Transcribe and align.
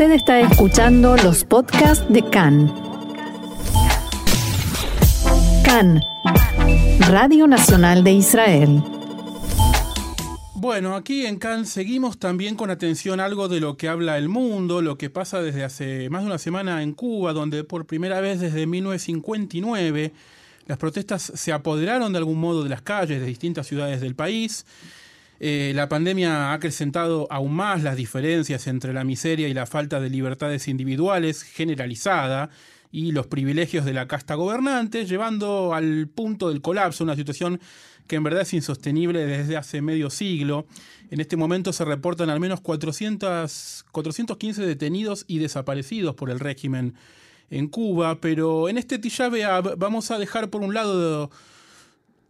Usted 0.00 0.14
está 0.14 0.40
escuchando 0.40 1.14
los 1.18 1.44
podcasts 1.44 2.10
de 2.10 2.22
CAN. 2.22 2.72
CAN, 5.62 6.00
Radio 7.00 7.46
Nacional 7.46 8.02
de 8.02 8.12
Israel. 8.12 8.82
Bueno, 10.54 10.96
aquí 10.96 11.26
en 11.26 11.38
CAN 11.38 11.66
seguimos 11.66 12.18
también 12.18 12.56
con 12.56 12.70
atención 12.70 13.20
algo 13.20 13.48
de 13.48 13.60
lo 13.60 13.76
que 13.76 13.88
habla 13.88 14.16
el 14.16 14.30
mundo, 14.30 14.80
lo 14.80 14.96
que 14.96 15.10
pasa 15.10 15.42
desde 15.42 15.64
hace 15.64 16.08
más 16.08 16.22
de 16.22 16.28
una 16.28 16.38
semana 16.38 16.82
en 16.82 16.94
Cuba, 16.94 17.34
donde 17.34 17.62
por 17.62 17.84
primera 17.84 18.22
vez 18.22 18.40
desde 18.40 18.66
1959 18.66 20.14
las 20.66 20.78
protestas 20.78 21.30
se 21.34 21.52
apoderaron 21.52 22.10
de 22.12 22.18
algún 22.20 22.40
modo 22.40 22.62
de 22.62 22.70
las 22.70 22.80
calles 22.80 23.20
de 23.20 23.26
distintas 23.26 23.66
ciudades 23.66 24.00
del 24.00 24.14
país. 24.14 24.64
Eh, 25.42 25.72
la 25.74 25.88
pandemia 25.88 26.50
ha 26.50 26.52
acrecentado 26.52 27.26
aún 27.30 27.54
más 27.54 27.82
las 27.82 27.96
diferencias 27.96 28.66
entre 28.66 28.92
la 28.92 29.04
miseria 29.04 29.48
y 29.48 29.54
la 29.54 29.64
falta 29.64 29.98
de 29.98 30.10
libertades 30.10 30.68
individuales 30.68 31.42
generalizada 31.42 32.50
y 32.92 33.12
los 33.12 33.26
privilegios 33.26 33.86
de 33.86 33.94
la 33.94 34.06
casta 34.06 34.34
gobernante, 34.34 35.06
llevando 35.06 35.72
al 35.72 36.08
punto 36.08 36.50
del 36.50 36.60
colapso, 36.60 37.04
una 37.04 37.16
situación 37.16 37.58
que 38.06 38.16
en 38.16 38.24
verdad 38.24 38.42
es 38.42 38.52
insostenible 38.52 39.24
desde 39.24 39.56
hace 39.56 39.80
medio 39.80 40.10
siglo. 40.10 40.66
En 41.10 41.20
este 41.20 41.38
momento 41.38 41.72
se 41.72 41.86
reportan 41.86 42.28
al 42.28 42.40
menos 42.40 42.60
400, 42.60 43.86
415 43.90 44.66
detenidos 44.66 45.24
y 45.26 45.38
desaparecidos 45.38 46.16
por 46.16 46.28
el 46.28 46.40
régimen 46.40 46.94
en 47.48 47.68
Cuba, 47.68 48.20
pero 48.20 48.68
en 48.68 48.76
este 48.76 48.98
Tijabea 48.98 49.60
vamos 49.60 50.10
a 50.10 50.18
dejar 50.18 50.50
por 50.50 50.60
un 50.60 50.74
lado 50.74 51.30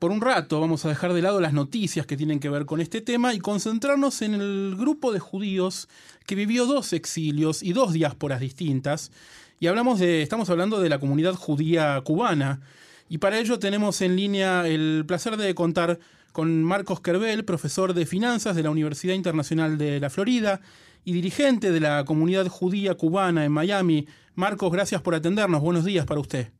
por 0.00 0.10
un 0.12 0.22
rato 0.22 0.60
vamos 0.60 0.84
a 0.86 0.88
dejar 0.88 1.12
de 1.12 1.20
lado 1.20 1.40
las 1.40 1.52
noticias 1.52 2.06
que 2.06 2.16
tienen 2.16 2.40
que 2.40 2.48
ver 2.48 2.64
con 2.64 2.80
este 2.80 3.02
tema 3.02 3.34
y 3.34 3.38
concentrarnos 3.38 4.22
en 4.22 4.32
el 4.34 4.74
grupo 4.76 5.12
de 5.12 5.20
judíos 5.20 5.88
que 6.26 6.34
vivió 6.34 6.64
dos 6.64 6.94
exilios 6.94 7.62
y 7.62 7.74
dos 7.74 7.92
diásporas 7.92 8.40
distintas. 8.40 9.12
Y 9.60 9.66
hablamos 9.66 9.98
de, 9.98 10.22
estamos 10.22 10.48
hablando 10.48 10.80
de 10.80 10.88
la 10.88 10.98
comunidad 10.98 11.34
judía 11.34 12.00
cubana. 12.02 12.62
Y 13.10 13.18
para 13.18 13.38
ello 13.38 13.58
tenemos 13.58 14.00
en 14.00 14.16
línea 14.16 14.66
el 14.66 15.04
placer 15.06 15.36
de 15.36 15.54
contar 15.54 15.98
con 16.32 16.64
Marcos 16.64 17.02
Kerbel, 17.02 17.44
profesor 17.44 17.92
de 17.92 18.06
finanzas 18.06 18.56
de 18.56 18.62
la 18.62 18.70
Universidad 18.70 19.12
Internacional 19.14 19.76
de 19.76 20.00
la 20.00 20.08
Florida 20.08 20.62
y 21.04 21.12
dirigente 21.12 21.72
de 21.72 21.80
la 21.80 22.06
comunidad 22.06 22.46
judía 22.46 22.94
cubana 22.94 23.44
en 23.44 23.52
Miami. 23.52 24.06
Marcos, 24.34 24.72
gracias 24.72 25.02
por 25.02 25.14
atendernos. 25.14 25.60
Buenos 25.60 25.84
días 25.84 26.06
para 26.06 26.20
usted. 26.20 26.52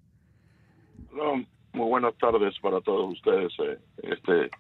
Muy 1.81 1.89
buenas 1.89 2.15
tardes 2.19 2.55
para 2.61 2.79
todos 2.83 3.11
ustedes 3.11 3.51
eh, 3.59 3.79
este 4.03 4.51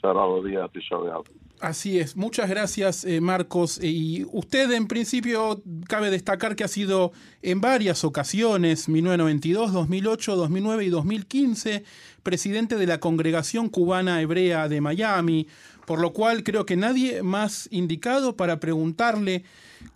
sábado 0.00 0.42
día 0.42 0.68
de 0.68 1.12
Así 1.60 2.00
es, 2.00 2.16
muchas 2.16 2.50
gracias 2.50 3.04
eh, 3.04 3.20
Marcos. 3.20 3.80
Y 3.80 4.26
usted 4.32 4.72
en 4.72 4.88
principio 4.88 5.62
cabe 5.86 6.10
destacar 6.10 6.56
que 6.56 6.64
ha 6.64 6.68
sido 6.68 7.12
en 7.40 7.60
varias 7.60 8.02
ocasiones, 8.02 8.88
1992, 8.88 9.72
2008, 9.72 10.34
2009 10.34 10.84
y 10.84 10.88
2015, 10.88 11.84
presidente 12.24 12.74
de 12.74 12.86
la 12.88 12.98
Congregación 12.98 13.68
Cubana 13.68 14.20
Hebrea 14.20 14.68
de 14.68 14.80
Miami, 14.80 15.46
por 15.86 16.00
lo 16.00 16.12
cual 16.12 16.42
creo 16.42 16.66
que 16.66 16.74
nadie 16.74 17.22
más 17.22 17.68
indicado 17.70 18.34
para 18.36 18.58
preguntarle 18.58 19.44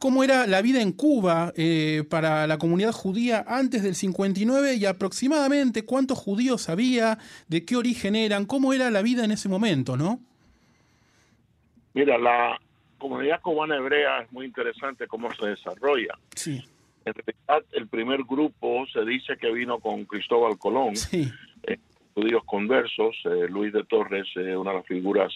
cómo 0.01 0.25
era 0.25 0.47
la 0.47 0.63
vida 0.63 0.81
en 0.81 0.93
Cuba 0.93 1.53
eh, 1.57 2.05
para 2.09 2.47
la 2.47 2.57
comunidad 2.57 2.91
judía 2.91 3.45
antes 3.47 3.83
del 3.83 3.95
59 3.95 4.75
y 4.77 4.87
aproximadamente 4.87 5.85
cuántos 5.85 6.19
judíos 6.19 6.71
había, 6.71 7.19
de 7.49 7.67
qué 7.67 7.77
origen 7.77 8.17
eran, 8.17 8.47
cómo 8.47 8.73
era 8.73 8.91
la 8.91 9.03
vida 9.03 9.27
en 9.27 9.31
ese 9.31 9.51
momento, 9.51 9.99
¿no? 9.99 10.19
Mira, 11.93 12.17
la 12.17 12.59
comunidad 12.97 13.43
cubana 13.43 13.77
hebrea 13.77 14.23
es 14.23 14.33
muy 14.33 14.47
interesante 14.47 15.07
cómo 15.07 15.31
se 15.35 15.49
desarrolla. 15.49 16.19
Sí. 16.35 16.65
En 17.05 17.13
realidad, 17.13 17.69
el 17.73 17.87
primer 17.87 18.25
grupo 18.25 18.87
se 18.91 19.05
dice 19.05 19.37
que 19.37 19.53
vino 19.53 19.81
con 19.81 20.07
Cristóbal 20.07 20.57
Colón, 20.59 20.97
sí. 20.97 21.31
eh, 21.65 21.77
judíos 22.15 22.43
conversos, 22.47 23.17
eh, 23.27 23.49
Luis 23.51 23.75
de 23.75 23.85
Torres, 23.85 24.27
una 24.35 24.71
de 24.71 24.77
las 24.79 24.87
figuras 24.87 25.31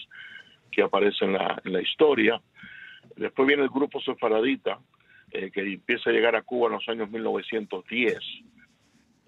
que 0.71 0.81
aparece 0.81 1.25
en 1.25 1.33
la, 1.33 1.61
en 1.63 1.71
la 1.71 1.81
historia. 1.83 2.41
Después 3.15 3.47
viene 3.47 3.63
el 3.63 3.69
grupo 3.69 4.01
sefaradita, 4.01 4.79
eh, 5.31 5.51
que 5.51 5.61
empieza 5.61 6.09
a 6.09 6.13
llegar 6.13 6.35
a 6.35 6.43
Cuba 6.43 6.67
en 6.67 6.73
los 6.73 6.87
años 6.87 7.09
1910, 7.09 8.19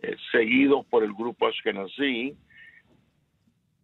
eh, 0.01 0.15
seguido 0.31 0.83
por 0.83 1.03
el 1.03 1.13
grupo 1.13 1.47
Ashkenazi. 1.47 2.35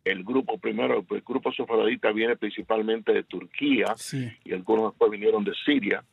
El 0.05 0.23
grupo 0.23 0.57
primero, 0.57 1.05
el 1.09 1.21
grupo 1.21 1.51
sefaradita 1.53 2.11
viene 2.11 2.35
principalmente 2.35 3.13
de 3.13 3.23
Turquía 3.23 3.95
y 4.43 4.53
algunos 4.53 4.91
después 4.91 5.11
vinieron 5.11 5.43
de 5.43 5.53
Siria. 5.65 6.03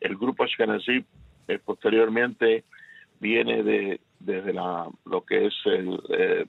El 0.00 0.16
grupo 0.16 0.44
Ashkenazi 0.44 1.04
eh, 1.46 1.58
posteriormente 1.64 2.64
viene 3.20 3.62
de 3.62 4.00
desde 4.18 4.52
la 4.52 4.88
lo 5.04 5.24
que 5.24 5.46
es 5.46 5.54
el, 5.64 6.48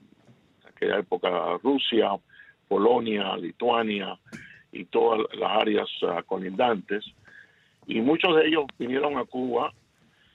aquella 0.68 0.98
época 0.98 1.58
Rusia, 1.62 2.10
Polonia, 2.66 3.36
Lituania, 3.36 4.18
y 4.72 4.84
todas 4.84 5.20
las 5.34 5.50
áreas 5.50 5.88
uh, 6.02 6.24
colindantes. 6.26 7.04
Y 7.86 8.00
muchos 8.00 8.36
de 8.36 8.46
ellos 8.46 8.64
vinieron 8.78 9.18
a 9.18 9.24
Cuba 9.24 9.72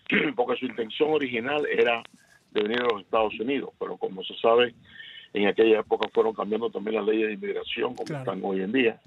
porque 0.35 0.59
su 0.59 0.65
intención 0.65 1.11
original 1.11 1.65
era 1.65 2.03
de 2.51 2.61
venir 2.61 2.81
a 2.81 2.93
los 2.93 3.01
Estados 3.01 3.37
Unidos, 3.39 3.71
pero 3.79 3.97
como 3.97 4.23
se 4.23 4.35
sabe, 4.37 4.73
en 5.33 5.47
aquella 5.47 5.79
época 5.79 6.07
fueron 6.13 6.33
cambiando 6.33 6.69
también 6.69 6.95
las 6.95 7.05
leyes 7.05 7.27
de 7.27 7.33
inmigración 7.33 7.95
como 7.95 8.17
están 8.17 8.39
hoy 8.43 8.61
en 8.61 8.71
día. 8.71 9.01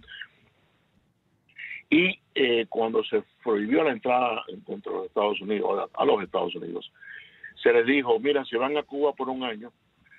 Y 1.91 2.19
eh, 2.35 2.67
cuando 2.69 3.03
se 3.05 3.23
prohibió 3.43 3.83
la 3.83 3.93
entrada 3.93 4.45
contra 4.67 4.93
los 4.93 5.07
Estados 5.07 5.41
Unidos, 5.41 5.89
a 5.95 6.05
los 6.05 6.23
Estados 6.23 6.55
Unidos, 6.55 6.93
se 7.63 7.73
les 7.73 7.87
dijo, 7.87 8.19
mira, 8.21 8.45
si 8.45 8.57
van 8.57 8.77
a 8.77 8.83
Cuba 8.83 9.15
por 9.15 9.31
un 9.31 9.43
año, 9.43 9.73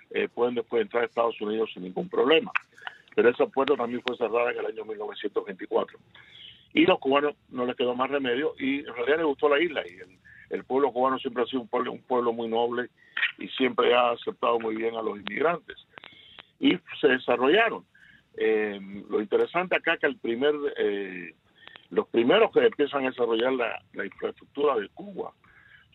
eh, 0.10 0.28
pueden 0.28 0.56
después 0.56 0.82
entrar 0.82 1.04
a 1.04 1.06
Estados 1.06 1.40
Unidos 1.40 1.70
sin 1.74 1.84
ningún 1.84 2.10
problema 2.10 2.52
pero 3.20 3.32
esa 3.32 3.48
puerta 3.48 3.76
también 3.76 4.02
fue 4.08 4.16
cerrada 4.16 4.50
en 4.52 4.60
el 4.60 4.66
año 4.68 4.86
1924. 4.86 6.00
Y 6.74 6.86
los 6.86 7.00
cubanos 7.00 7.36
no 7.50 7.66
les 7.66 7.76
quedó 7.76 7.94
más 7.94 8.10
remedio 8.10 8.54
y 8.58 8.80
en 8.80 8.96
realidad 8.96 9.18
les 9.18 9.26
gustó 9.26 9.50
la 9.50 9.60
isla 9.60 9.84
y 9.86 10.00
el, 10.54 10.64
pueblo 10.64 10.94
cubano 10.94 11.20
siempre 11.20 11.44
ha 11.44 11.46
sido 11.46 11.64
un 11.64 11.68
pueblo, 11.68 11.92
un 11.92 12.02
pueblo 12.02 12.32
muy 12.32 12.48
noble 12.48 12.88
y 13.38 13.50
siempre 13.50 13.94
ha 13.94 14.12
aceptado 14.12 14.58
muy 14.58 14.78
bien 14.78 14.96
a 14.96 15.02
los 15.02 15.20
inmigrantes. 15.20 15.76
Y 16.62 16.80
se 17.02 17.10
desarrollaron. 17.10 17.84
Eh, 18.38 18.80
lo 19.10 19.20
interesante 19.20 19.76
acá 19.76 19.96
es 19.96 20.00
que 20.00 20.08
el 20.08 20.16
primer, 20.16 20.56
eh, 20.78 21.36
los 21.90 22.08
primeros 22.08 22.54
que 22.54 22.66
empiezan 22.66 23.04
a 23.04 23.10
desarrollar 23.10 23.52
la, 23.52 24.06
infraestructura 24.06 24.78
de 24.78 24.88
Cuba 24.94 25.34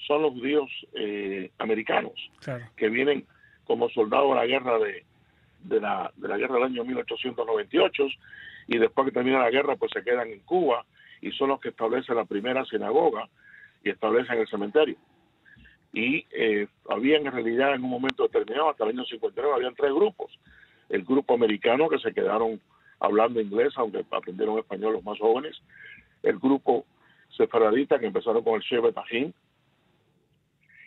son 0.07 0.21
los 0.21 0.33
judíos 0.33 0.71
eh, 0.93 1.51
americanos, 1.57 2.13
que 2.77 2.91
vienen 2.91 3.27
como 3.65 3.89
soldados 3.89 4.33
a 4.33 4.41
la 4.41 4.47
guerra 4.47 4.79
de, 4.79 5.07
de 5.65 5.81
la, 5.81 6.13
de 6.17 6.29
la 6.29 6.37
guerra 6.37 6.55
del 6.55 6.65
año 6.65 6.85
1898 6.85 8.07
y 8.69 8.79
después 8.79 9.07
que 9.07 9.13
termina 9.13 9.41
la 9.41 9.51
guerra 9.51 9.77
pues 9.77 9.93
se 9.93 10.03
quedan 10.03 10.29
en 10.29 10.41
Cuba 10.41 10.85
y 11.21 11.33
son 11.33 11.49
los 11.49 11.61
que 11.61 11.71
establecen 11.71 12.17
la 12.17 12.25
primera 12.25 12.65
sinagoga 12.65 13.29
y 13.83 13.91
establecen 13.91 14.39
el 14.39 14.49
cementerio. 14.49 14.97
Y 15.93 16.27
eh, 16.33 16.67
habían 16.89 17.27
en 17.27 17.33
realidad 17.33 17.75
en 17.75 17.85
un 17.85 17.91
momento 17.91 18.25
determinado, 18.25 18.71
hasta 18.71 18.85
el 18.85 18.91
año 18.91 19.05
59, 19.05 19.55
habían 19.55 19.75
tres 19.75 19.93
grupos. 19.93 20.39
El 20.89 21.05
grupo 21.05 21.35
americano 21.35 21.89
que 21.89 21.99
se 21.99 22.13
quedaron 22.13 22.61
hablando 22.99 23.41
inglés, 23.41 23.73
aunque 23.77 24.05
aprendieron 24.11 24.59
español 24.59 24.95
los 24.95 25.05
más 25.05 25.19
jóvenes. 25.19 25.57
El 26.23 26.39
grupo 26.39 26.85
sefaradita 27.37 27.99
que 27.99 28.07
empezaron 28.07 28.43
con 28.43 28.55
el 28.55 28.63
Shevet 28.63 28.97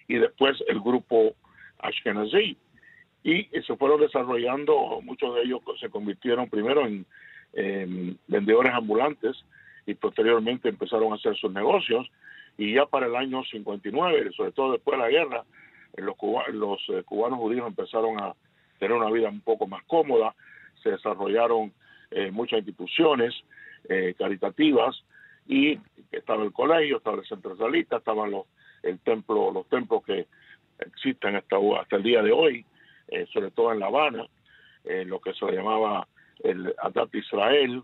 Y 0.07 0.15
después 0.15 0.61
el 0.67 0.79
grupo 0.81 1.35
Ashkenazi, 1.79 2.57
y 3.23 3.44
se 3.66 3.75
fueron 3.75 4.00
desarrollando, 4.00 5.01
muchos 5.01 5.35
de 5.35 5.41
ellos 5.41 5.61
se 5.79 5.89
convirtieron 5.89 6.50
primero 6.50 6.85
en, 6.85 7.05
vendedores 8.28 8.73
ambulantes 8.73 9.35
y 9.85 9.95
posteriormente 9.95 10.69
empezaron 10.69 11.11
a 11.11 11.16
hacer 11.16 11.35
sus 11.35 11.51
negocios. 11.51 12.07
Y 12.57 12.75
ya 12.75 12.86
para 12.86 13.07
el 13.07 13.15
año 13.15 13.44
59, 13.44 14.31
sobre 14.36 14.51
todo 14.51 14.74
después 14.74 14.97
de 14.97 15.03
la 15.03 15.09
guerra, 15.09 15.44
los, 15.95 16.15
los 16.53 16.80
eh, 16.89 17.03
cubanos 17.03 17.39
judíos 17.39 17.68
empezaron 17.68 18.19
a 18.21 18.33
tener 18.80 18.95
una 18.95 19.09
vida 19.09 19.30
un 19.30 19.41
poco 19.41 19.65
más 19.68 19.83
cómoda, 19.86 20.36
se 20.83 20.91
desarrollaron 20.91 21.74
eh, 22.12 22.31
muchas 22.31 22.59
instituciones 22.59 23.33
eh, 23.89 24.13
caritativas 24.18 25.03
y 25.47 25.80
estaba 26.12 26.44
el 26.44 26.51
colegio, 26.51 26.97
estaba 26.97 27.18
el 27.18 27.27
centro 27.27 27.51
centralista, 27.51 27.97
estaban 27.97 28.31
los 28.31 28.45
el 28.83 29.00
templo, 29.00 29.51
los 29.51 29.68
templos 29.68 30.03
que 30.03 30.27
existen 30.80 31.36
hasta, 31.36 31.57
hasta 31.80 31.95
el 31.95 32.03
día 32.03 32.21
de 32.21 32.31
hoy, 32.31 32.65
eh, 33.07 33.25
sobre 33.31 33.51
todo 33.51 33.71
en 33.71 33.80
La 33.80 33.88
Habana, 33.88 34.25
eh, 34.83 35.06
lo 35.06 35.19
que 35.19 35.33
se 35.33 35.45
llamaba 35.51 36.07
el 36.44 36.74
Adat 36.77 37.13
Israel, 37.15 37.83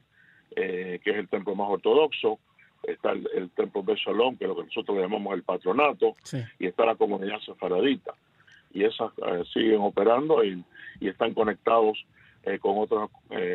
eh, 0.56 1.00
que 1.04 1.12
es 1.12 1.18
el 1.18 1.28
templo 1.30 1.56
más 1.56 1.70
ortodoxo, 1.70 2.40
está 2.84 3.12
el, 3.12 3.50
templo 3.56 3.82
de 3.82 3.96
Shalom, 3.96 4.38
que 4.38 4.44
es 4.44 4.50
lo 4.50 4.58
que 4.58 4.66
nosotros 4.66 4.98
llamamos 4.98 5.34
el 5.34 5.44
patronato, 5.44 6.14
y 6.60 6.68
está 6.68 6.86
la 6.86 6.96
comunidad 6.96 7.40
sefaradita. 7.40 8.14
Y 8.74 8.84
esas 8.84 9.12
siguen 9.54 9.82
operando 9.82 10.44
y, 10.44 10.64
están 11.00 11.34
conectados 11.34 12.06
con 12.60 12.78
otras 12.78 13.10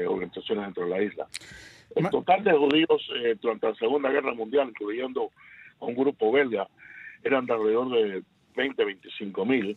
organizaciones 0.07 0.65
dentro 0.65 0.85
de 0.85 0.91
la 0.91 1.03
isla. 1.03 1.27
El 1.95 2.09
total 2.11 2.45
de 2.45 2.53
judíos 2.53 3.11
durante 3.41 3.69
la 3.69 3.75
Segunda 3.75 4.11
Guerra 4.11 4.33
Mundial, 4.35 4.69
incluyendo 4.69 5.31
un 5.81 5.95
grupo 5.95 6.33
belga, 6.33 6.69
eran 7.23 7.47
de 7.47 7.53
alrededor 7.53 7.91
de 7.91 8.23
20, 8.57 8.85
25 8.85 9.45
mil. 9.45 9.77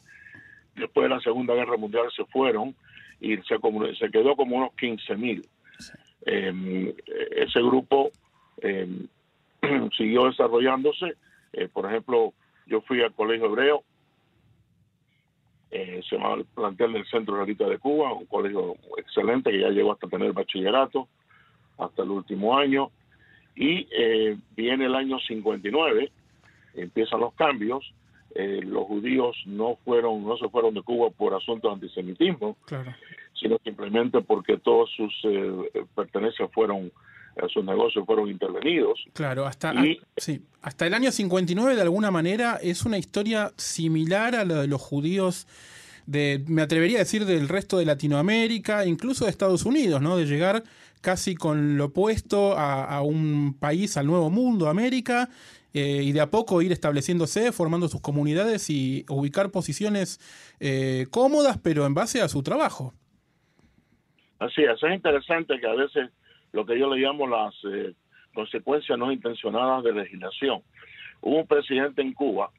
Después 0.75 1.05
de 1.05 1.15
la 1.15 1.21
Segunda 1.21 1.53
Guerra 1.53 1.77
Mundial 1.77 2.07
se 2.15 2.25
fueron 2.25 2.75
y 3.19 3.37
se, 3.37 3.57
se 3.99 4.09
quedó 4.09 4.35
como 4.35 4.57
unos 4.57 4.73
15 4.75 5.15
mil. 5.15 5.47
Em, 6.25 6.93
ese 7.35 7.59
grupo 7.61 8.11
em, 8.61 9.07
siguió 9.97 10.25
desarrollándose. 10.25 11.15
Eh, 11.53 11.67
por 11.67 11.85
ejemplo, 11.85 12.33
yo 12.65 12.81
fui 12.81 13.01
al 13.01 13.13
Colegio 13.13 13.47
Hebreo, 13.47 13.83
eh, 15.71 16.01
se 16.07 16.17
llama 16.17 16.33
el 16.35 16.45
plantel 16.45 16.93
del 16.93 17.05
Centro 17.05 17.35
Realista 17.35 17.65
de 17.65 17.77
Cuba, 17.77 18.13
un 18.13 18.25
colegio 18.25 18.75
excelente 18.97 19.51
que 19.51 19.61
ya 19.61 19.69
llegó 19.69 19.93
hasta 19.93 20.07
tener 20.07 20.33
bachillerato 20.33 21.07
hasta 21.77 22.03
el 22.03 22.11
último 22.11 22.57
año. 22.57 22.91
Y 23.55 23.87
eh, 23.91 24.37
viene 24.55 24.85
el 24.85 24.95
año 24.95 25.17
59, 25.19 26.11
empiezan 26.75 27.21
los 27.21 27.33
cambios. 27.35 27.93
Eh, 28.35 28.61
los 28.63 28.85
judíos 28.85 29.35
no 29.45 29.77
fueron 29.83 30.23
no 30.23 30.37
se 30.37 30.47
fueron 30.49 30.73
de 30.73 30.81
Cuba 30.81 31.09
por 31.09 31.33
asuntos 31.33 31.69
de 31.69 31.75
antisemitismo, 31.75 32.57
sino 33.33 33.57
simplemente 33.63 34.21
porque 34.21 34.57
todos 34.57 34.89
sus 34.95 35.13
eh, 35.23 35.85
pertenencias 35.95 36.49
fueron 36.53 36.91
sus 37.47 37.63
negocios 37.63 38.05
fueron 38.05 38.29
intervenidos. 38.29 38.99
Claro, 39.13 39.45
hasta, 39.45 39.73
sí, 40.17 40.41
hasta 40.61 40.85
el 40.85 40.93
año 40.93 41.11
59 41.11 41.75
de 41.75 41.81
alguna 41.81 42.11
manera 42.11 42.59
es 42.61 42.83
una 42.85 42.97
historia 42.97 43.53
similar 43.55 44.35
a 44.35 44.43
la 44.43 44.61
de 44.61 44.67
los 44.67 44.81
judíos 44.81 45.47
de, 46.05 46.43
me 46.47 46.61
atrevería 46.61 46.97
a 46.97 46.99
decir, 46.99 47.25
del 47.25 47.47
resto 47.47 47.77
de 47.77 47.85
Latinoamérica, 47.85 48.85
incluso 48.85 49.25
de 49.25 49.31
Estados 49.31 49.65
Unidos, 49.65 50.01
¿no? 50.01 50.17
De 50.17 50.25
llegar 50.25 50.63
casi 50.99 51.35
con 51.35 51.77
lo 51.77 51.85
opuesto 51.85 52.57
a, 52.57 53.01
un 53.01 53.55
país, 53.59 53.97
al 53.97 54.05
nuevo 54.05 54.29
mundo, 54.29 54.69
América, 54.69 55.29
eh, 55.73 56.01
y 56.03 56.11
de 56.11 56.21
a 56.21 56.29
poco 56.29 56.61
ir 56.61 56.71
estableciéndose, 56.71 57.51
formando 57.51 57.87
sus 57.87 58.01
comunidades 58.01 58.69
y 58.69 59.05
ubicar 59.09 59.51
posiciones 59.51 60.19
eh, 60.59 61.07
cómodas, 61.11 61.57
pero 61.57 61.85
en 61.85 61.93
base 61.93 62.21
a 62.21 62.27
su 62.27 62.43
trabajo. 62.43 62.93
Así 64.39 64.63
es, 64.63 64.81
es 64.81 64.93
interesante 64.93 65.59
que 65.59 65.67
a 65.67 65.75
veces 65.75 66.09
lo 66.51 66.65
que 66.65 66.77
yo 66.77 66.93
le 66.93 67.01
llamo 67.01 67.27
las 67.27 67.53
eh, 67.65 67.93
consecuencias 68.33 68.97
no 68.97 69.11
intencionadas 69.11 69.83
de 69.83 69.93
legislación. 69.93 70.61
Hubo 71.21 71.37
un 71.37 71.47
presidente 71.47 72.01
en 72.01 72.13
Cuba, 72.13 72.49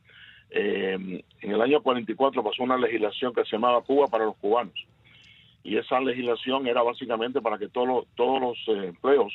en 0.55 1.23
el 1.41 1.63
año 1.63 1.83
44 1.83 2.45
pasó 2.45 2.63
una 2.63 2.77
legislación 2.77 3.33
que 3.33 3.43
se 3.45 3.53
llamaba 3.53 3.81
Cuba 3.81 4.09
para 4.09 4.27
los 4.27 4.37
cubanos 4.37 4.87
y 5.65 5.77
esa 5.77 6.01
legislación 6.01 6.67
era 6.67 6.83
básicamente 6.83 7.41
para 7.41 7.59
que 7.59 7.69
todos 7.69 7.87
los, 7.87 8.07
todos 8.15 8.41
los 8.41 8.59
eh, 8.69 8.89
empleos 8.89 9.33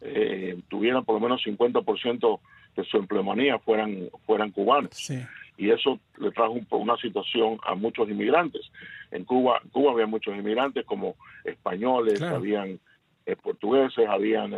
eh, 0.00 0.58
tuvieran 0.68 1.04
por 1.04 1.14
lo 1.14 1.20
menos 1.20 1.42
50% 1.44 2.40
de 2.76 2.84
su 2.84 2.96
empleomanía 2.98 3.58
fueran 3.58 4.08
fueran 4.26 4.50
cubanos. 4.50 5.10
Y 5.58 5.70
eso 5.70 6.00
le 6.18 6.30
trajo 6.30 6.58
una 6.70 6.96
situación 6.96 7.58
a 7.64 7.74
muchos 7.74 8.08
inmigrantes. 8.08 8.70
En 9.10 9.24
Cuba, 9.24 9.60
Cuba 9.70 9.92
había 9.92 10.06
muchos 10.06 10.34
inmigrantes 10.34 10.84
como 10.86 11.16
españoles, 11.44 12.22
habían 12.22 12.80
eh, 13.26 13.36
portugueses, 13.36 14.08
habían 14.08 14.54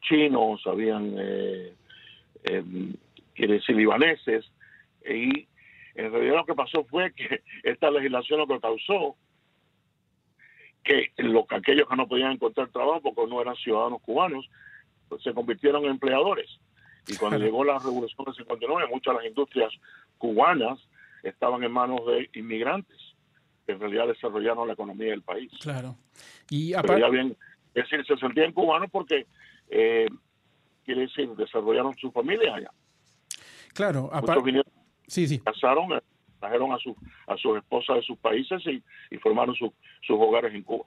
chinos, 0.00 0.66
habían, 0.66 1.14
quiere 3.34 3.54
decir, 3.54 3.76
libaneses. 3.76 4.50
Y 5.08 5.46
en 5.94 6.12
realidad 6.12 6.36
lo 6.36 6.46
que 6.46 6.54
pasó 6.54 6.84
fue 6.84 7.12
que 7.12 7.42
esta 7.62 7.90
legislación 7.90 8.40
lo 8.40 8.46
que 8.46 8.60
causó 8.60 9.16
que 10.86 11.10
los, 11.16 11.44
aquellos 11.50 11.88
que 11.88 11.96
no 11.96 12.06
podían 12.06 12.32
encontrar 12.32 12.68
trabajo 12.68 13.12
porque 13.12 13.30
no 13.30 13.40
eran 13.40 13.56
ciudadanos 13.56 14.00
cubanos, 14.02 14.48
pues 15.08 15.22
se 15.22 15.34
convirtieron 15.34 15.84
en 15.84 15.90
empleadores. 15.90 16.48
Y 17.06 17.16
cuando 17.16 17.38
llegó 17.38 17.64
la 17.64 17.78
revolución 17.78 18.24
del 18.24 18.34
59, 18.34 18.90
muchas 18.90 19.14
de 19.14 19.18
las 19.18 19.28
industrias 19.28 19.72
cubanas 20.18 20.78
estaban 21.22 21.62
en 21.62 21.72
manos 21.72 22.00
de 22.06 22.28
inmigrantes 22.34 22.96
que 23.64 23.72
en 23.72 23.80
realidad 23.80 24.06
desarrollaron 24.06 24.68
la 24.68 24.74
economía 24.74 25.10
del 25.10 25.22
país. 25.22 25.50
Claro. 25.60 25.96
Y 26.50 26.72
aparte... 26.72 27.10
bien, 27.10 27.36
es 27.74 27.88
decir, 27.88 28.04
se 28.06 28.16
sentían 28.16 28.52
cubanos 28.52 28.88
porque, 28.90 29.26
eh, 29.68 30.06
quiere 30.84 31.02
decir, 31.02 31.28
desarrollaron 31.30 31.96
su 31.96 32.12
familia 32.12 32.54
allá. 32.54 32.70
Claro, 33.74 34.08
aparte... 34.12 34.62
Sí, 35.08 35.28
sí. 35.28 35.38
Casaron, 35.40 36.00
trajeron 36.40 36.72
a, 36.72 36.78
su, 36.78 36.96
a 37.26 37.36
sus 37.36 37.58
esposas 37.58 37.96
de 37.96 38.02
sus 38.02 38.18
países 38.18 38.60
y, 38.66 38.82
y 39.14 39.18
formaron 39.18 39.54
sus 39.54 39.70
hogares 40.08 40.52
en 40.54 40.62
Cuba. 40.62 40.84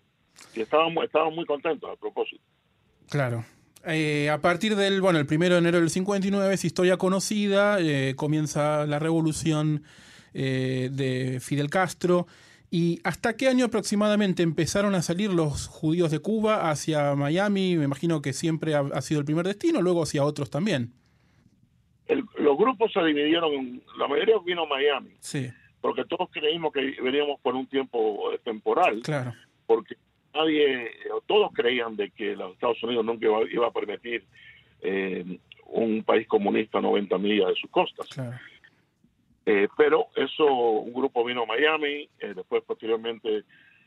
Y 0.56 0.62
estaban, 0.62 0.98
estaban 1.04 1.34
muy 1.36 1.46
contentos 1.46 1.90
a 1.90 1.96
propósito. 1.96 2.44
Claro. 3.10 3.44
Eh, 3.86 4.30
a 4.30 4.42
partir 4.42 4.76
del, 4.76 5.02
bueno, 5.02 5.20
el 5.20 5.26
primero 5.26 5.56
de 5.56 5.60
enero 5.60 5.80
del 5.80 5.90
59 5.90 6.54
es 6.54 6.66
historia 6.66 6.98
conocida, 6.98 7.80
eh, 7.80 8.14
comienza 8.16 8.86
la 8.86 9.00
revolución 9.00 9.84
eh, 10.34 10.90
de 10.92 11.40
Fidel 11.40 11.70
Castro. 11.70 12.28
¿Y 12.72 13.00
hasta 13.04 13.36
qué 13.36 13.48
año 13.48 13.66
aproximadamente 13.66 14.44
empezaron 14.44 14.94
a 14.94 15.02
salir 15.02 15.34
los 15.34 15.68
judíos 15.68 16.12
de 16.12 16.20
Cuba 16.20 16.70
hacia 16.70 17.16
Miami? 17.16 17.78
Me 17.78 17.86
imagino 17.86 18.22
que 18.22 18.34
siempre 18.34 18.76
ha, 18.76 19.02
sido 19.02 19.20
el 19.20 19.26
primer 19.26 19.48
destino, 19.48 19.82
luego 19.82 20.04
hacia 20.04 20.24
otros 20.24 20.50
también 20.50 20.94
los 22.40 22.58
grupos 22.58 22.92
se 22.92 23.04
dividieron, 23.04 23.82
la 23.98 24.08
mayoría 24.08 24.36
vino 24.44 24.64
a 24.64 24.66
Miami, 24.66 25.12
sí. 25.20 25.50
porque 25.80 26.06
todos 26.06 26.30
creímos 26.32 26.74
que 26.74 26.96
veníamos 27.02 27.40
por 27.42 27.54
un 27.54 27.68
tiempo 27.68 28.32
temporal, 28.44 29.02
claro. 29.04 29.34
porque 29.68 29.96
nadie, 30.34 30.92
todos 31.26 31.52
creían 31.54 31.96
de 31.96 32.12
que 32.12 32.36
los 32.36 32.54
Estados 32.54 32.82
Unidos 32.84 33.06
nunca 33.06 33.28
iba, 33.52 33.68
a 33.68 33.72
permitir 33.72 34.24
eh, 34.82 35.40
un 35.66 36.04
país 36.04 36.28
comunista 36.28 36.80
a 36.80 36.82
90 36.82 37.18
millas 37.18 37.50
de 37.50 37.56
sus 37.56 37.70
costas. 37.70 38.08
Eh, 39.46 39.68
pero 39.78 40.08
eso, 40.16 40.46
un 40.46 40.94
grupo 40.94 41.24
vino 41.24 41.44
a 41.44 41.46
Miami, 41.46 42.10
eh, 42.20 42.34
después 42.36 42.64
posteriormente 42.64 43.44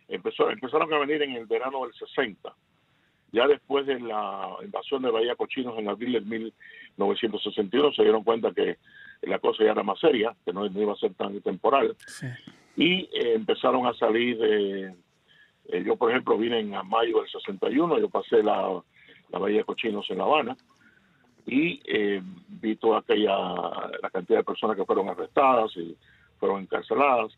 empezó, 0.08 0.50
empezaron 0.50 0.92
a 0.92 0.98
venir 0.98 1.22
en 1.22 1.32
el 1.32 1.46
verano 1.46 1.84
del 1.84 1.94
60 1.94 2.54
ya 3.32 3.46
después 3.46 3.86
de 3.86 3.98
la 3.98 4.56
invasión 4.62 5.02
de 5.02 5.10
Bahía 5.10 5.34
Cochinos 5.34 5.78
en 5.78 5.88
abril 5.88 6.12
del 6.12 6.26
1961 6.26 7.92
se 7.94 8.02
dieron 8.02 8.22
cuenta 8.22 8.52
que 8.52 8.76
la 9.22 9.38
cosa 9.38 9.64
ya 9.64 9.72
era 9.72 9.82
más 9.82 9.98
seria, 9.98 10.36
que 10.44 10.52
no, 10.52 10.66
iba 10.66 10.92
a 10.92 10.96
ser 10.96 11.14
tan 11.14 11.40
temporal. 11.40 11.96
Y 12.76 13.04
eh, 13.04 13.34
empezaron 13.34 13.86
a 13.86 13.94
salir, 13.94 14.36
eh, 15.72 15.78
eh, 15.78 15.84
yo 15.84 15.96
por 15.96 16.10
ejemplo 16.10 16.38
vine 16.38 16.60
en 16.60 16.70
mayo 16.88 17.20
del 17.20 17.30
61, 17.30 17.98
yo 17.98 18.08
pasé 18.08 18.42
la, 18.42 18.82
la 19.30 19.38
Bahía 19.38 19.64
Cochinos 19.64 20.08
en 20.10 20.18
La 20.18 20.24
Habana 20.24 20.56
y 21.46 21.80
vi 22.48 22.76
toda 22.76 23.00
aquella, 23.00 23.36
la 24.00 24.10
cantidad 24.12 24.38
de 24.38 24.44
personas 24.44 24.76
que 24.76 24.84
fueron 24.84 25.08
arrestadas 25.08 25.76
y 25.76 25.96
fueron 26.38 26.62
encarceladas. 26.62 27.32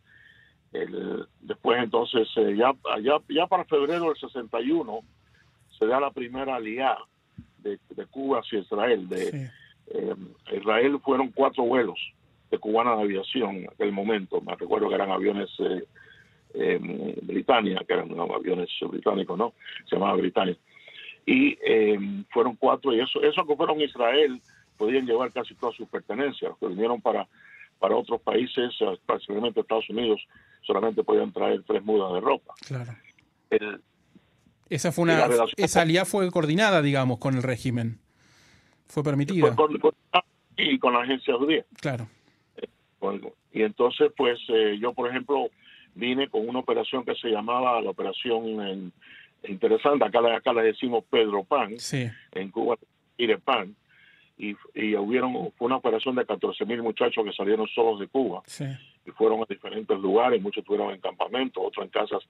después 1.40 1.82
entonces, 1.82 2.28
ya, 2.34 2.74
ya, 3.00 3.18
ya 3.30 3.46
para 3.46 3.64
febrero 3.64 4.08
del 4.08 4.16
61, 4.16 5.00
se 5.78 5.86
da 5.86 6.00
la 6.00 6.10
primera 6.10 6.56
alianza 6.56 7.02
de, 7.58 8.06
Cuba 8.10 8.40
hacia 8.40 8.60
Israel. 8.60 9.08
De 9.08 9.50
eh, 9.88 10.14
Israel 10.52 11.00
fueron 11.02 11.30
cuatro 11.30 11.64
vuelos 11.64 11.98
de 12.50 12.58
cubana 12.58 12.96
de 12.96 13.02
aviación 13.02 13.56
en 13.56 13.68
aquel 13.70 13.92
momento. 13.92 14.40
Me 14.40 14.54
recuerdo 14.54 14.88
que 14.88 14.94
eran 14.94 15.10
aviones 15.10 15.50
eh, 16.54 16.78
eh 16.82 17.18
Britannia, 17.22 17.82
que 17.86 17.94
eran 17.94 18.10
aviones 18.18 18.70
británicos, 18.88 19.38
¿no? 19.38 19.54
Se 19.88 19.96
llamaba 19.96 20.16
Britannia. 20.16 20.56
Y 21.26 21.58
eh, 21.64 21.98
fueron 22.30 22.56
cuatro, 22.56 22.92
y 22.92 23.00
eso, 23.00 23.22
eso 23.22 23.46
que 23.46 23.56
fueron 23.56 23.80
Israel, 23.80 24.40
podían 24.76 25.06
llevar 25.06 25.32
casi 25.32 25.54
todas 25.54 25.74
sus 25.76 25.88
pertenencias. 25.88 26.50
Los 26.50 26.58
que 26.58 26.66
vinieron 26.66 27.00
para, 27.00 27.26
para 27.78 27.96
otros 27.96 28.20
países, 28.20 28.72
especialmente 28.80 29.60
Estados 29.60 29.88
Unidos, 29.88 30.20
solamente 30.62 31.02
podían 31.02 31.32
traer 31.32 31.62
tres 31.66 31.82
mudas 31.84 32.12
de 32.12 32.20
ropa. 32.20 32.54
Claro. 32.66 32.92
Esa 34.68 34.92
fue 34.92 35.04
una 35.04 35.28
esa 35.56 35.82
alianza 35.82 36.10
fue 36.10 36.30
coordinada, 36.30 36.82
digamos, 36.82 37.18
con 37.18 37.36
el 37.36 37.42
régimen. 37.42 37.98
Fue 38.86 39.02
permitida. 39.02 39.54
y 40.56 40.78
con 40.78 40.92
la 40.92 41.00
agencia 41.00 41.34
judía. 41.36 41.64
Claro. 41.80 42.08
Y 43.52 43.62
entonces, 43.62 44.12
pues 44.16 44.38
eh, 44.48 44.78
yo, 44.80 44.92
por 44.92 45.08
ejemplo, 45.08 45.48
vine 45.94 46.28
con 46.28 46.48
una 46.48 46.60
operación 46.60 47.04
que 47.04 47.14
se 47.14 47.28
llamaba 47.28 47.80
la 47.80 47.90
operación 47.90 48.92
interesante, 49.46 50.04
acá, 50.04 50.20
acá 50.34 50.52
le 50.52 50.62
decimos 50.62 51.04
Pedro 51.10 51.44
Pan, 51.44 51.76
en 52.32 52.50
Cuba, 52.50 52.76
Pan, 53.44 53.74
y, 54.36 54.56
y 54.74 54.96
hubieron, 54.96 55.52
fue 55.56 55.66
una 55.66 55.76
operación 55.76 56.16
de 56.16 56.26
14 56.26 56.64
mil 56.64 56.82
muchachos 56.82 57.24
que 57.24 57.32
salieron 57.32 57.66
solos 57.68 58.00
de 58.00 58.08
Cuba. 58.08 58.42
Y 59.06 59.10
fueron 59.10 59.42
a 59.42 59.44
diferentes 59.48 59.98
lugares, 59.98 60.40
muchos 60.40 60.62
estuvieron 60.62 60.92
en 60.92 61.00
campamentos, 61.00 61.62
otros 61.64 61.84
en 61.84 61.90
casas 61.90 62.22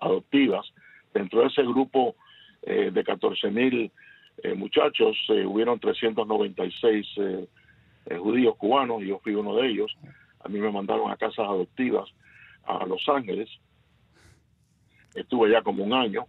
adoptivas, 0.00 0.72
Dentro 1.12 1.40
de 1.40 1.48
ese 1.48 1.62
grupo 1.62 2.14
eh, 2.62 2.90
de 2.92 3.04
14 3.04 3.50
mil 3.50 3.90
eh, 4.42 4.54
muchachos 4.54 5.16
eh, 5.28 5.44
hubieron 5.44 5.78
396 5.78 7.06
judíos 8.18 8.56
cubanos. 8.56 9.02
Y 9.02 9.08
yo 9.08 9.18
fui 9.18 9.34
uno 9.34 9.56
de 9.56 9.68
ellos. 9.68 9.96
A 10.42 10.48
mí 10.48 10.58
me 10.58 10.70
mandaron 10.70 11.10
a 11.10 11.16
casas 11.16 11.40
adoptivas 11.40 12.08
a 12.64 12.84
Los 12.86 13.08
Ángeles. 13.08 13.48
Estuve 15.14 15.48
allá 15.48 15.62
como 15.62 15.84
un 15.84 15.92
año 15.92 16.26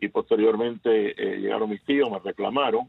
y 0.00 0.08
posteriormente 0.08 1.14
llegaron 1.38 1.70
mis 1.70 1.82
tíos, 1.84 2.10
me 2.10 2.18
reclamaron 2.18 2.88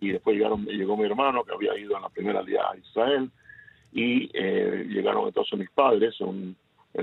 y 0.00 0.10
después 0.10 0.36
llegaron, 0.36 0.64
llegó 0.66 0.96
mi 0.96 1.04
hermano 1.04 1.44
que 1.44 1.54
había 1.54 1.78
ido 1.78 1.96
en 1.96 2.02
la 2.02 2.08
primera 2.08 2.42
día 2.42 2.62
a 2.68 2.76
Israel 2.76 3.30
y 3.92 4.30
eh, 4.32 4.86
llegaron 4.88 5.28
entonces 5.28 5.58
mis 5.58 5.70
padres 5.70 6.16
en 6.20 6.56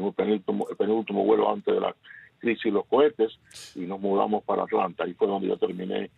un, 0.04 0.14
penúltimo, 0.14 1.24
vuelo 1.24 1.52
antes 1.52 1.74
de 1.74 1.80
la 1.80 1.96
crisis 2.40 2.66
de 2.66 2.72
los 2.72 2.86
cohetes 2.88 3.40
y 3.76 3.82
nos 3.82 4.00
mudamos 4.00 4.44
para 4.44 4.64
Atlanta. 4.64 5.08
y 5.08 5.14
fue 5.14 5.28
donde 5.28 5.48
yo 5.48 5.58
terminé 5.58 6.10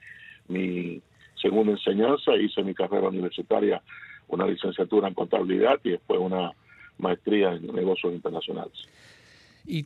mi 0.47 1.01
segunda 1.35 1.73
enseñanza, 1.73 2.35
hice 2.35 2.63
mi 2.63 2.73
carrera 2.73 3.09
universitaria, 3.09 3.81
una 4.27 4.47
licenciatura 4.47 5.07
en 5.07 5.13
contabilidad 5.13 5.79
y 5.83 5.91
después 5.91 6.19
una 6.19 6.51
maestría 7.01 7.53
en 7.53 7.67
negocios 7.67 8.13
internacionales. 8.13 8.73
Y 9.65 9.85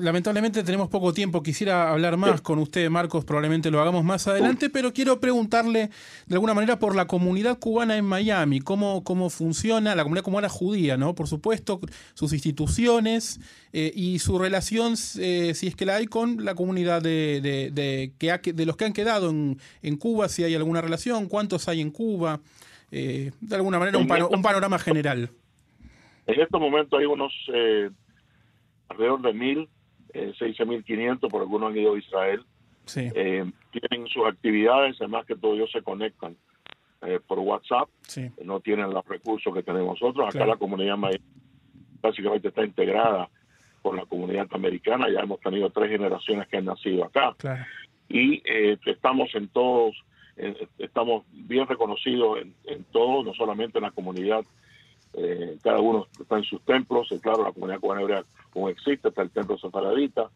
lamentablemente 0.00 0.62
tenemos 0.62 0.88
poco 0.88 1.12
tiempo. 1.12 1.42
Quisiera 1.42 1.90
hablar 1.90 2.16
más 2.16 2.40
con 2.40 2.58
usted, 2.58 2.88
Marcos, 2.88 3.24
probablemente 3.24 3.70
lo 3.70 3.80
hagamos 3.80 4.04
más 4.04 4.26
adelante, 4.28 4.70
pero 4.70 4.92
quiero 4.92 5.20
preguntarle 5.20 5.90
de 6.26 6.34
alguna 6.34 6.54
manera 6.54 6.78
por 6.78 6.94
la 6.94 7.06
comunidad 7.06 7.58
cubana 7.58 7.96
en 7.96 8.04
Miami, 8.04 8.60
cómo, 8.60 9.02
cómo 9.02 9.28
funciona 9.28 9.94
la 9.94 10.04
comunidad 10.04 10.24
cubana 10.24 10.48
judía, 10.48 10.96
¿no? 10.96 11.14
Por 11.14 11.26
supuesto, 11.26 11.80
sus 12.14 12.32
instituciones 12.32 13.40
eh, 13.72 13.92
y 13.94 14.18
su 14.20 14.38
relación, 14.38 14.94
eh, 15.18 15.52
si 15.54 15.66
es 15.66 15.74
que 15.74 15.84
la 15.84 15.96
hay, 15.96 16.06
con 16.06 16.44
la 16.44 16.54
comunidad 16.54 17.02
de, 17.02 17.40
de, 17.72 18.12
que 18.18 18.52
de 18.52 18.66
los 18.66 18.76
que 18.76 18.84
han 18.84 18.92
quedado 18.92 19.30
en, 19.30 19.58
en, 19.82 19.96
Cuba, 19.96 20.28
si 20.28 20.44
hay 20.44 20.54
alguna 20.54 20.80
relación, 20.80 21.26
cuántos 21.26 21.68
hay 21.68 21.80
en 21.80 21.90
Cuba, 21.90 22.40
eh, 22.92 23.32
de 23.40 23.56
alguna 23.56 23.78
manera 23.78 23.98
un, 23.98 24.10
un, 24.10 24.42
panorama 24.42 24.78
general. 24.78 25.30
En 26.26 26.40
estos 26.40 26.60
momentos 26.60 26.98
hay 26.98 27.06
unos 27.06 27.32
alrededor 28.88 29.22
de 29.22 29.32
mil, 29.32 29.68
eh, 30.14 30.32
mil 30.66 30.84
quinientos, 30.84 31.30
por 31.30 31.42
algunos 31.42 31.70
han 31.70 31.78
ido 31.78 31.94
a 31.94 31.98
Israel. 31.98 32.44
Eh, 32.96 33.44
tienen 33.72 34.06
sus 34.08 34.26
actividades, 34.26 34.96
además 35.00 35.26
que 35.26 35.34
todos 35.36 35.56
ellos 35.56 35.70
se 35.72 35.82
conectan 35.82 36.36
eh, 37.02 37.20
por 37.26 37.38
WhatsApp, 37.40 37.88
no 38.44 38.60
tienen 38.60 38.90
los 38.90 39.04
recursos 39.06 39.52
que 39.52 39.62
tenemos 39.62 40.00
nosotros. 40.00 40.34
Acá 40.34 40.46
la 40.46 40.56
comunidad 40.56 40.96
básicamente 42.00 42.48
está 42.48 42.64
integrada 42.64 43.28
con 43.82 43.96
la 43.96 44.06
comunidad 44.06 44.48
americana, 44.52 45.08
ya 45.10 45.20
hemos 45.20 45.40
tenido 45.40 45.70
tres 45.70 45.90
generaciones 45.90 46.48
que 46.48 46.56
han 46.56 46.64
nacido 46.64 47.04
acá. 47.04 47.34
Y 48.08 48.42
eh, 48.44 48.78
estamos 48.86 49.34
en 49.34 49.48
todos, 49.48 49.96
estamos 50.78 51.24
bien 51.32 51.66
reconocidos 51.66 52.38
en, 52.40 52.54
en 52.64 52.84
todo, 52.84 53.24
no 53.24 53.34
solamente 53.34 53.78
en 53.78 53.82
la 53.82 53.90
comunidad 53.90 54.44
eh, 55.18 55.56
cada 55.62 55.80
uno 55.80 56.06
está 56.20 56.36
en 56.36 56.44
sus 56.44 56.60
templos, 56.62 57.08
y 57.10 57.18
claro, 57.18 57.44
la 57.44 57.52
comunidad 57.52 57.80
cubana 57.80 58.02
hebrea 58.02 58.24
como 58.52 58.68
existe, 58.68 59.08
está 59.08 59.22
el 59.22 59.30
templo 59.30 59.56
separadita, 59.56 60.28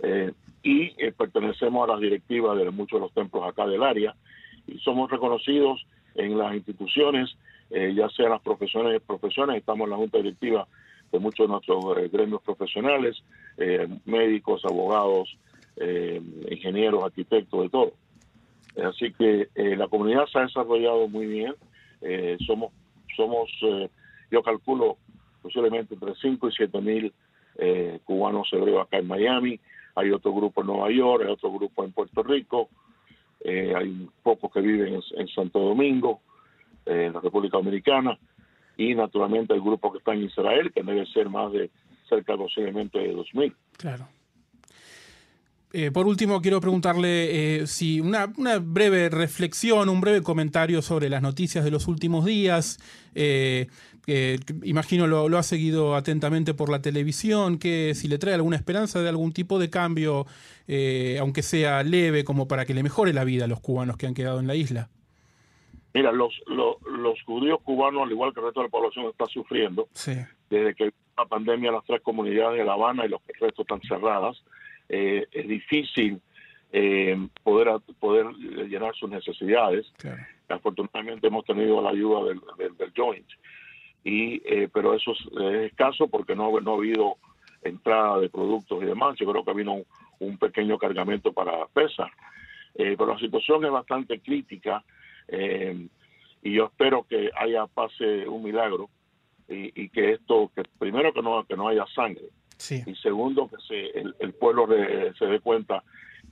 eh, 0.00 0.32
y 0.62 0.92
eh, 1.02 1.12
pertenecemos 1.16 1.88
a 1.88 1.92
las 1.92 2.00
directivas 2.00 2.58
de 2.58 2.70
muchos 2.70 3.00
de 3.00 3.06
los 3.06 3.14
templos 3.14 3.42
acá 3.48 3.66
del 3.66 3.82
área, 3.82 4.14
y 4.66 4.78
somos 4.80 5.10
reconocidos 5.10 5.86
en 6.14 6.36
las 6.36 6.54
instituciones, 6.54 7.34
ya 7.70 8.06
sea 8.10 8.28
las 8.28 8.42
profesiones, 8.42 9.00
profesiones, 9.00 9.56
estamos 9.56 9.86
en 9.86 9.90
la 9.92 9.96
junta 9.96 10.18
directiva 10.18 10.68
de 11.10 11.18
muchos 11.18 11.46
de 11.46 11.52
nuestros 11.52 12.12
gremios 12.12 12.42
profesionales, 12.42 13.24
médicos, 14.04 14.62
abogados, 14.66 15.34
ingenieros, 16.50 17.02
arquitectos, 17.02 17.62
de 17.62 17.68
todo. 17.70 17.92
Así 18.84 19.10
que 19.14 19.48
la 19.56 19.88
comunidad 19.88 20.26
se 20.26 20.38
ha 20.38 20.42
desarrollado 20.42 21.08
muy 21.08 21.26
bien, 21.26 21.54
somos 22.46 22.72
somos 23.16 23.50
yo 24.32 24.42
calculo 24.42 24.96
posiblemente 25.42 25.94
entre 25.94 26.14
5 26.14 26.48
y 26.48 26.52
7 26.52 26.80
mil 26.80 27.12
eh, 27.58 28.00
cubanos 28.04 28.48
hebreos 28.52 28.86
acá 28.86 28.98
en 28.98 29.06
Miami, 29.06 29.60
hay 29.94 30.10
otro 30.10 30.32
grupo 30.32 30.62
en 30.62 30.68
Nueva 30.68 30.90
York, 30.90 31.24
hay 31.26 31.32
otro 31.32 31.52
grupo 31.52 31.84
en 31.84 31.92
Puerto 31.92 32.22
Rico, 32.22 32.70
eh, 33.40 33.74
hay 33.76 34.08
pocos 34.22 34.50
que 34.50 34.60
viven 34.60 35.00
en, 35.16 35.28
Santo 35.28 35.58
Domingo, 35.58 36.20
eh, 36.86 37.06
en 37.06 37.12
la 37.12 37.20
República 37.20 37.58
Dominicana, 37.58 38.18
y 38.78 38.94
naturalmente 38.94 39.52
el 39.52 39.60
grupo 39.60 39.92
que 39.92 39.98
está 39.98 40.14
en 40.14 40.22
Israel, 40.22 40.72
que 40.72 40.82
debe 40.82 41.04
ser 41.06 41.28
más 41.28 41.52
de 41.52 41.70
cerca 42.08 42.36
posiblemente 42.36 42.98
de 42.98 43.12
2 43.12 43.34
mil. 43.34 43.54
Claro. 43.76 44.08
por 45.92 46.06
último, 46.06 46.40
quiero 46.40 46.60
preguntarle 46.60 47.66
si 47.66 48.00
una, 48.00 48.26
breve 48.60 49.10
reflexión, 49.10 49.90
un 49.90 50.00
breve 50.00 50.22
comentario 50.22 50.80
sobre 50.80 51.10
las 51.10 51.20
noticias 51.20 51.64
de 51.64 51.70
los 51.70 51.86
últimos 51.86 52.24
días 52.24 52.78
que 54.04 54.40
imagino 54.64 55.06
lo, 55.06 55.38
ha 55.38 55.42
seguido 55.42 55.94
atentamente 55.94 56.54
por 56.54 56.70
la 56.70 56.82
televisión, 56.82 57.58
que 57.58 57.94
si 57.94 58.08
le 58.08 58.18
trae 58.18 58.34
alguna 58.34 58.56
esperanza 58.56 59.00
de 59.00 59.08
algún 59.08 59.32
tipo 59.32 59.58
de 59.58 59.70
cambio, 59.70 60.26
eh, 60.66 61.18
aunque 61.20 61.42
sea 61.42 61.82
leve, 61.82 62.24
como 62.24 62.48
para 62.48 62.64
que 62.64 62.74
le 62.74 62.82
mejore 62.82 63.12
la 63.12 63.24
vida 63.24 63.44
a 63.44 63.48
los 63.48 63.60
cubanos 63.60 63.96
que 63.96 64.06
han 64.06 64.14
quedado 64.14 64.40
en 64.40 64.48
la 64.48 64.56
isla. 64.56 64.88
Mira, 65.94 66.10
los, 66.10 66.40
los, 66.46 67.22
judíos 67.24 67.60
cubanos, 67.62 68.02
al 68.02 68.10
igual 68.10 68.32
que 68.32 68.40
el 68.40 68.46
resto 68.46 68.60
de 68.60 68.66
la 68.66 68.70
población, 68.70 69.06
está 69.06 69.26
sufriendo. 69.26 69.88
Desde 70.50 70.74
que 70.74 70.92
la 71.16 71.26
pandemia, 71.26 71.70
las 71.70 71.84
tres 71.84 72.00
comunidades 72.00 72.58
de 72.58 72.64
La 72.64 72.72
Habana 72.72 73.04
y 73.04 73.08
los 73.08 73.20
restos 73.38 73.60
están 73.60 73.82
cerradas, 73.82 74.42
eh, 74.88 75.26
es 75.30 75.46
difícil 75.46 76.20
eh, 76.72 77.28
poder 77.42 77.68
poder 78.00 78.26
llenar 78.68 78.94
sus 78.94 79.10
necesidades. 79.10 79.86
Afortunadamente 80.48 81.26
hemos 81.26 81.44
tenido 81.44 81.80
la 81.80 81.90
ayuda 81.90 82.24
del, 82.24 82.40
del 82.76 82.92
Joint 82.96 83.26
y 84.04 84.42
eh, 84.44 84.68
pero 84.72 84.94
eso 84.94 85.12
es, 85.12 85.70
escaso 85.70 86.08
porque 86.08 86.34
no, 86.34 86.58
no 86.60 86.72
ha 86.72 86.76
habido 86.76 87.16
entrada 87.62 88.18
de 88.18 88.28
productos 88.28 88.82
y 88.82 88.86
demás. 88.86 89.16
Yo 89.18 89.30
creo 89.30 89.44
que 89.44 89.54
vino 89.54 89.74
un, 89.74 89.84
un 90.18 90.38
pequeño 90.38 90.78
cargamento 90.78 91.32
para 91.32 91.66
PESA. 91.66 92.10
Eh, 92.74 92.94
pero 92.96 93.12
la 93.12 93.18
situación 93.18 93.64
es 93.64 93.70
bastante 93.70 94.20
crítica 94.20 94.82
eh, 95.28 95.86
y 96.42 96.54
yo 96.54 96.66
espero 96.66 97.06
que 97.08 97.30
haya 97.36 97.66
pase 97.66 98.26
un 98.26 98.42
milagro 98.42 98.88
y, 99.48 99.90
que 99.90 100.12
esto, 100.12 100.50
que 100.54 100.62
primero 100.78 101.12
que 101.12 101.20
no, 101.20 101.44
que 101.44 101.56
no 101.56 101.68
haya 101.68 101.84
sangre 101.94 102.30
y 102.86 102.94
segundo 102.94 103.48
que 103.48 103.56
se, 103.68 103.98
el, 104.18 104.32
pueblo 104.32 104.66
se 105.18 105.26
dé 105.26 105.40
cuenta 105.40 105.84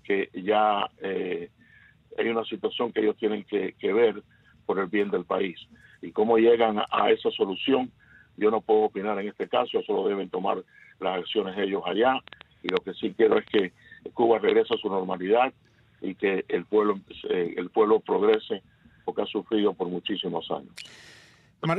que 0.03 0.31
ya 0.33 0.89
hay 1.03 2.29
una 2.29 2.45
situación 2.45 2.93
que 2.93 3.01
ellos 3.01 3.17
tienen 3.19 3.45
que, 3.45 3.75
que 3.75 3.93
ver 3.93 4.23
por 4.67 4.79
el 4.79 4.87
bien 4.87 5.11
del 5.11 5.25
país 5.25 5.59
y 6.03 6.13
cómo 6.13 6.39
llegan 6.39 6.79
a 6.91 7.11
esa 7.11 7.31
solución, 7.31 7.91
yo 8.37 8.51
no 8.51 8.61
puedo 8.61 8.83
opinar 8.83 9.19
en 9.21 9.29
este 9.29 9.49
caso, 9.49 9.83
solo 9.83 10.09
deben 10.09 10.31
tomar 10.31 10.63
las 10.99 11.19
acciones 11.19 11.59
ellos 11.59 11.83
allá 11.85 12.19
y 12.63 12.69
lo 12.69 12.79
que 12.79 12.95
sí 12.95 13.13
quiero 13.17 13.39
es 13.39 13.47
que 13.47 13.73
Cuba 14.15 14.39
regrese 14.39 14.75
a 14.75 14.79
su 14.79 14.89
normalidad 14.89 15.53
y 16.01 16.15
que 16.15 16.45
el 16.49 16.65
pueblo 16.65 16.99
eh, 17.29 17.55
el 17.57 17.71
pueblo 17.71 18.01
progrese 18.01 18.63
porque 19.05 19.23
ha 19.23 19.27
sufrido 19.27 19.75
por 19.75 19.89
muchísimos 19.89 20.51
años. 20.51 20.73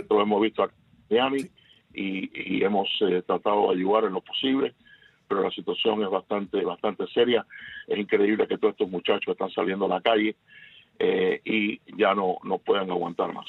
Lo 0.10 0.22
hemos 0.22 0.42
visto 0.42 0.64
aquí 0.64 0.76
en 1.10 1.18
Miami 1.18 1.50
y, 1.94 2.64
hemos 2.64 2.88
eh, 3.02 3.22
tratado 3.26 3.68
de 3.68 3.78
ayudar 3.78 4.06
en 4.06 4.14
lo 4.14 4.22
posible, 4.22 4.74
pero 5.28 5.42
la 5.42 5.52
situación 5.52 6.04
es 6.04 6.10
bastante 6.10 6.64
bastante 6.64 7.08
seria. 7.08 7.46
Es 7.88 7.98
increíble 7.98 8.48
que 8.48 8.58
todos 8.58 8.74
estos 8.74 8.90
muchachos 8.90 9.30
están 9.34 9.50
saliendo 9.52 9.86
a 9.86 9.90
la 9.90 10.02
calle 10.02 10.36
eh, 11.02 11.42
y 11.44 11.80
ya 11.98 12.14
no, 12.14 12.38
no 12.44 12.60
pueden 12.60 12.92
aguantar 12.92 13.34
más. 13.34 13.48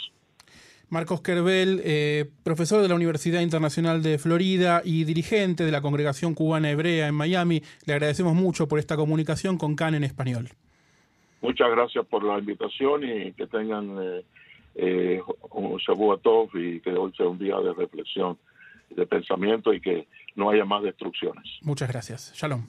Marcos 0.88 1.22
Kerbel, 1.22 1.80
eh, 1.84 2.30
profesor 2.44 2.82
de 2.82 2.88
la 2.88 2.94
Universidad 2.94 3.40
Internacional 3.40 4.02
de 4.02 4.18
Florida 4.18 4.82
y 4.84 5.04
dirigente 5.04 5.64
de 5.64 5.72
la 5.72 5.80
Congregación 5.80 6.34
Cubana 6.34 6.70
Hebrea 6.70 7.08
en 7.08 7.14
Miami, 7.14 7.62
le 7.86 7.94
agradecemos 7.94 8.34
mucho 8.34 8.68
por 8.68 8.78
esta 8.78 8.96
comunicación 8.96 9.56
con 9.56 9.74
CAN 9.74 9.94
en 9.94 10.04
español. 10.04 10.50
Muchas 11.40 11.70
gracias 11.70 12.06
por 12.06 12.22
la 12.22 12.38
invitación 12.38 13.04
y 13.04 13.32
que 13.32 13.46
tengan 13.46 13.96
eh, 14.02 14.24
eh, 14.74 15.22
un 15.50 15.78
Shabuatov 15.78 16.50
y 16.56 16.80
que 16.80 16.90
hoy 16.90 17.12
sea 17.16 17.26
un 17.26 17.38
día 17.38 17.56
de 17.58 17.72
reflexión, 17.72 18.36
de 18.90 19.06
pensamiento 19.06 19.72
y 19.72 19.80
que 19.80 20.06
no 20.36 20.50
haya 20.50 20.66
más 20.66 20.82
destrucciones. 20.82 21.44
Muchas 21.62 21.88
gracias. 21.88 22.32
Shalom. 22.34 22.66